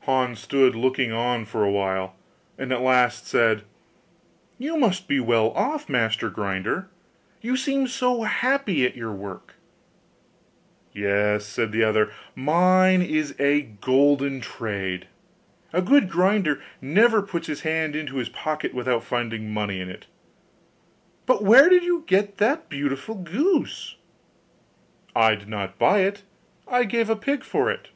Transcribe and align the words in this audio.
Hans 0.00 0.40
stood 0.40 0.74
looking 0.74 1.12
on 1.12 1.44
for 1.44 1.62
a 1.62 1.70
while, 1.70 2.16
and 2.58 2.72
at 2.72 2.80
last 2.80 3.24
said, 3.28 3.62
'You 4.58 4.76
must 4.76 5.06
be 5.06 5.20
well 5.20 5.50
off, 5.52 5.88
master 5.88 6.28
grinder! 6.28 6.88
you 7.40 7.56
seem 7.56 7.86
so 7.86 8.24
happy 8.24 8.84
at 8.84 8.96
your 8.96 9.12
work.' 9.12 9.54
'Yes,' 10.92 11.46
said 11.46 11.70
the 11.70 11.84
other, 11.84 12.10
'mine 12.34 13.00
is 13.00 13.36
a 13.38 13.62
golden 13.62 14.40
trade; 14.40 15.06
a 15.72 15.82
good 15.82 16.10
grinder 16.10 16.60
never 16.82 17.22
puts 17.22 17.46
his 17.46 17.60
hand 17.60 17.94
into 17.94 18.16
his 18.16 18.28
pocket 18.30 18.74
without 18.74 19.04
finding 19.04 19.52
money 19.52 19.78
in 19.80 19.88
it 19.88 20.06
but 21.26 21.44
where 21.44 21.68
did 21.68 21.84
you 21.84 22.02
get 22.08 22.38
that 22.38 22.68
beautiful 22.68 23.14
goose?' 23.14 23.94
'I 25.14 25.36
did 25.36 25.48
not 25.48 25.78
buy 25.78 26.00
it, 26.00 26.24
I 26.66 26.82
gave 26.82 27.08
a 27.08 27.14
pig 27.14 27.44
for 27.44 27.70
it. 27.70 27.90